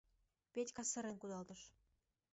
[0.53, 1.61] —Петька сырен кудалтыш.